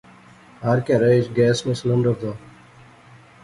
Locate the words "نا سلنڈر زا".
1.65-2.31